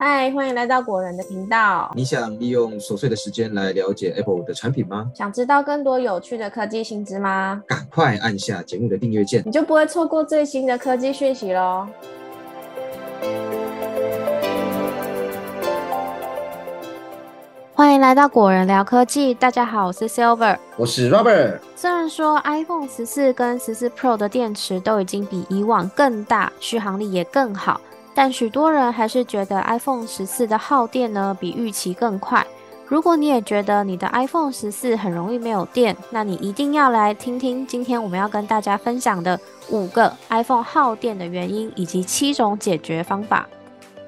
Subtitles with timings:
[0.00, 1.90] 嗨，欢迎来到果仁的频道。
[1.96, 5.10] 你想利用琐碎的时间来了解 Apple 的产品吗？
[5.12, 7.60] 想知道更多有趣的科技新知吗？
[7.66, 11.88] 赶快按下节目的订阅键，你就不会错过最新的科技讯息喽。
[17.74, 21.58] 欢迎来到果仁聊科技，大家好，我是 Silver，我是 Robert。
[21.74, 27.80] 虽然说 iPhone 十四跟十四 Pro 的电池都已经比以往更大，续航力也更好。
[28.20, 32.44] 但许多人还是觉得 iPhone 十四的耗电呢比预期更快。
[32.88, 39.38] 如果你也觉得你的 iPhone 十四很容易没有电，那你一定要来听听今天我们要跟大家分享的
[39.70, 43.48] 五个 iPhone 耗电的原因以及七种解决方法。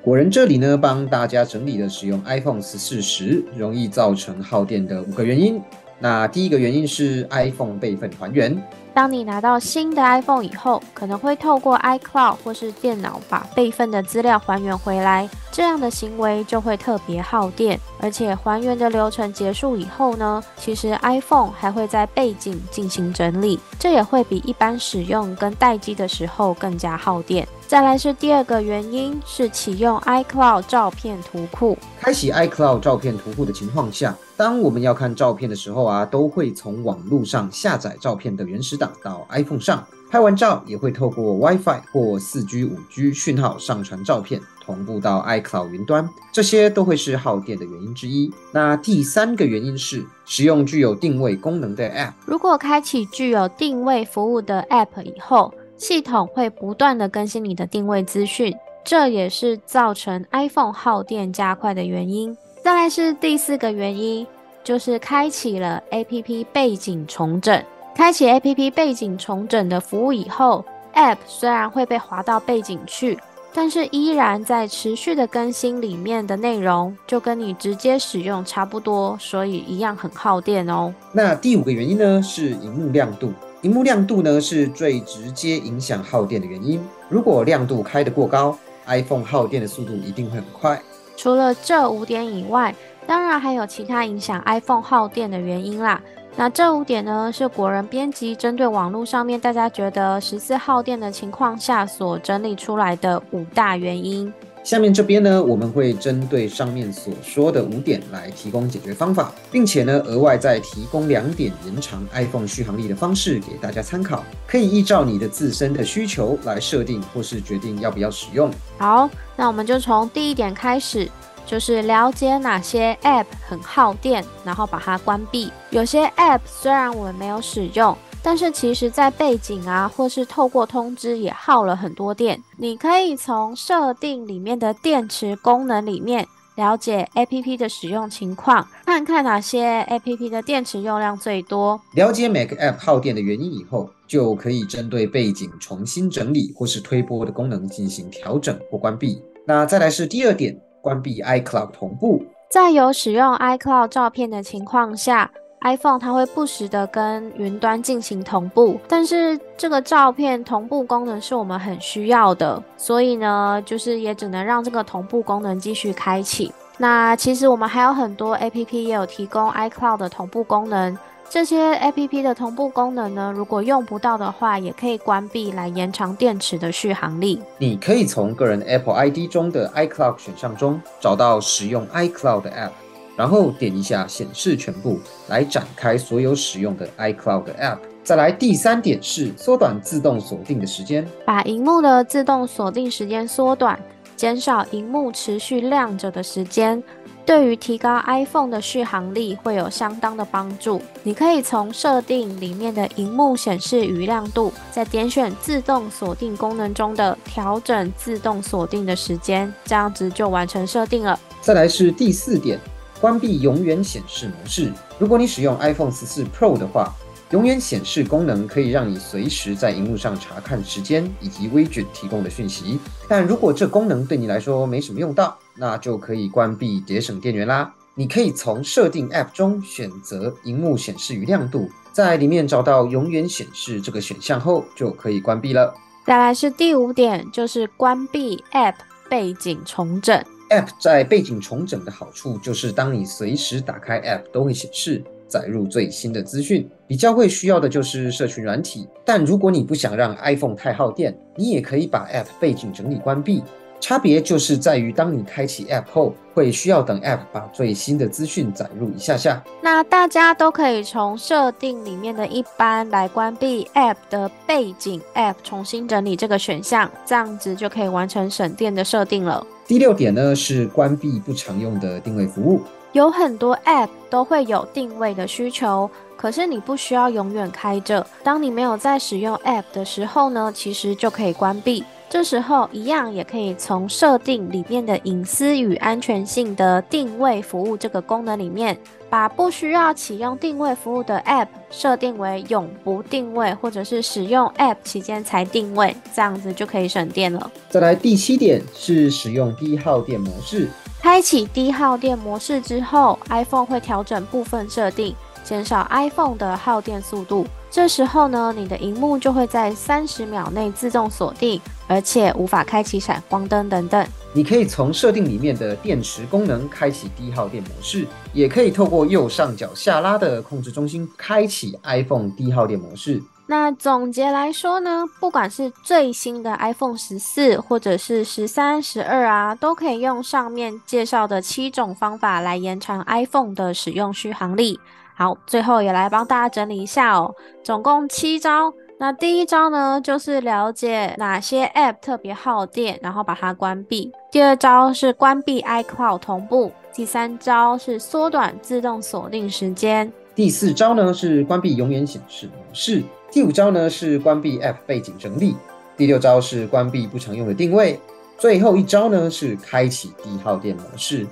[0.00, 5.60] 果仁这里呢帮大家整理了使用 iPhone 十四时容易造成耗电的五个原因。
[5.98, 8.56] 那第一个原因是 iPhone 备份还原。
[8.94, 17.78] 当你拿到新的 iPhone 以后，可能会透过 iCloud 或是电脑把备份的资料还原回来，这样的行为就会特别耗电。
[18.00, 27.46] 而且还原的流程结束以后呢，其实 iPhone 还会在背景进行整理，这也会比一般使用跟待机的时候更加耗电。
[27.68, 31.76] 再来是第二个原因，是启用 iCloud 照片图库。
[32.00, 48.32] 开启 iCloud 照片图库的情况下，当我们要看照片的时候啊，都会从网络上下载照片的原始档到 iPhone 上，拍完照也会透过 WiFi 或 4G、5G 讯号上传照片，同步到 iCloud 云端，这些都会是耗电的原因之一。
[48.50, 52.12] 那第三个原因是使用具有定位功能的 App。
[52.24, 62.36] 如果开启具有定位服务的 App 以后，系统会不断的更新你的定位资讯，这也是造成 iPhone 耗电加快的原因。
[62.62, 64.26] 再来是第四个原因，
[64.64, 67.62] 就是开启了 APP 背景重整。
[67.94, 73.18] 开启 APP 背景重整的服务以后，App 虽然会被划到背景去，
[73.54, 80.94] 但是依然在持续的更新里面的内容，就跟你直接使用差不多，所以一样很耗电哦。
[81.12, 83.32] 那第五个原因呢，是荧幕亮度。
[83.62, 86.80] 荧幕亮度呢，是最直接影响耗电的原因。
[87.08, 88.56] 如果亮度开得过高
[88.86, 90.80] ，iPhone 耗电的速度一定会很快。
[91.16, 92.72] 除了这五点以外，
[93.06, 96.00] 当然还有其他影响 iPhone 耗电的原因啦。
[96.36, 104.32] 那这五点呢，是国人编辑针对网络上面大家觉得十四耗电的情况下所整理出来的五大原因。
[104.64, 118.50] 下面这边呢，我们会针对上面所说的五点来提供解决方法，并且呢，额外再提供两点延长 iPhone 续航力的方式给大家参考，可以依照你的自身的需求来设定或是决定要不要使用。
[118.76, 121.08] 好，那我们就从第一点开始，
[121.48, 125.50] 就是了解哪些 App 很耗电，然后把它关闭。
[125.70, 127.96] 有些 App 虽然我们没有使用。
[128.20, 132.38] 但是其实，在背景啊，或是透过通知也耗了很多电。
[132.58, 136.26] 你可以从设定里面的电池功能里面
[136.56, 141.80] 了解 A P P 的使用情况，看看哪些 A P P 的电池用量最多。
[141.94, 149.22] 了解每个 App 耗电的原因以后，就可以针对背景重新整理或是推播的功能进行调整或关闭。
[149.46, 152.22] 那再来是第二点，关闭 iCloud 同步。
[152.50, 155.30] 在有使用 iCloud 照片的情况下。
[155.62, 166.52] iPhone 它会不时的跟云端进行同步，但是这个照片同步功能是我们很需要的，所以呢，就是也只能让这个同步功能继续开启。
[166.76, 170.96] 那其实我们还有很多 APP 也有提供 iCloud 的同步功能，
[171.30, 177.40] 这些 APP 的同步功能呢，如果用不到的话，也可以关闭来延长电池的续航力。
[177.58, 182.70] 你可以从个人 Apple ID 中的 iCloud 选项中找到使用 iCloud 的 App。
[183.14, 187.78] 然后点一下显示全部，来展开所有使用的 iCloud App。
[188.04, 193.78] 再来第三点是缩短自动锁定的时间，把荧幕的自动锁定时间缩短，
[194.16, 196.80] 减少荧幕持续亮着的时间，
[197.28, 200.80] 对于提高 iPhone 的续航力会有相当的帮助。
[201.02, 211.20] 你可以从设定里面的荧幕显示与亮度，再点选自动锁定功能中的调整自动锁定的时间，这样子就完成设定了。
[211.42, 212.58] 再来是第四点。
[212.98, 214.72] 关闭永远显示模式。
[214.98, 216.94] 如果你使用 iPhone 十四 Pro 的话，
[217.32, 222.80] 永远显示功能可以让你随时在荧幕上查看时间以及微距提供的讯息。
[223.06, 227.74] 但如果这功能对你来说没什么用到，那就可以关闭节省电源啦。
[227.94, 235.74] 你可以从设定 App 中选择荧幕显示与亮度，在里面找到永远显示这个选项后，就可以关闭了。
[236.06, 238.76] 再来是第五点，就是关闭 App
[239.10, 240.24] 背景重整。
[240.50, 246.66] App 在背景重整的好处就是，当你随时打开 App 都会显示载入最新的资讯。
[246.86, 253.42] 比较会需要的就是社群软体，但如果你不想让 iPhone 太耗电，你也可以把 App 背景整理关闭，
[253.80, 259.42] 差别就是在于，当你开启 App 后，会需要等 App 把最新的资讯载入一下下。
[259.60, 269.46] 那大家都可以从设定里面的一般来关闭 App 的背景 App 重新整理这个选项，这样子就可以完成省电的设定了。
[269.66, 272.60] 第六点呢是关闭不常用的定位服务。
[272.92, 278.04] 有很多 App 都会有定位的需求，可是你不需要永远开着。
[278.24, 281.84] 当你没有在使用 App 的时候呢，其实就可以关闭。
[282.10, 288.78] 这时候一样也可以从设定里面的隐私与安全性的定位服务这个功能里面，
[289.10, 297.50] 把不需要启用定位服务的 App 设定为永不定位，或者是使用 App 期间才定位，这样子就可以省电了。
[297.68, 300.70] 再来第七点是使用低耗电模式。
[301.00, 305.14] 开启低耗电模式之后，iPhone 会调整部分设定，
[305.44, 307.46] 减少 iPhone 的耗电速度。
[307.70, 314.06] 这时候呢，你的荧幕就会在三十秒内自动锁定，而且无法开启闪光灯等等。
[314.34, 323.20] 你可以从设定里面的电池功能开启低耗电模式，也可以透过右上角下拉的控制中心开启 iPhone 低耗电模式。
[323.46, 334.78] 那总结来说呢，不管是最新的 iPhone 十四，或者是十三、十二啊，都可以用上面介绍的七种方法来延长 iPhone 的使用续航力。
[335.16, 338.70] 好，最后也来帮大家整理一下哦，总共七招。
[339.00, 344.10] 那第一招呢，就是了解哪些 App 特别耗电，然后把它关闭。
[344.28, 346.72] 第二招是关闭 iCloud 同步。
[346.92, 350.12] 第三招是缩短自动锁定时间。
[350.34, 353.04] 第四招呢是关闭永远显示模式。
[353.30, 355.54] 第五招呢是关闭 App 背景整理。
[355.96, 358.00] 第六招是关闭不常用的定位。
[358.36, 361.24] 最后一招呢是开启低耗电模式。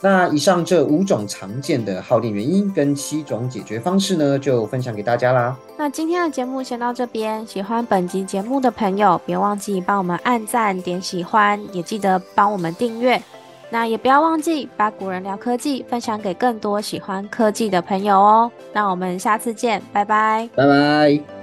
[0.00, 5.56] 那以上这五种常见的耗电原因跟七种解决方式呢，就分享给大家啦。
[5.76, 13.20] 那今天的节目先到这边，喜欢本集节目的朋友，别忘记帮我们按赞、点喜欢，也记得帮我们订阅。
[13.70, 18.50] 那也不要忘记把古人聊科技分享给更多喜欢科技的朋友哦。
[18.72, 21.37] 那我们下次见，拜拜，拜拜。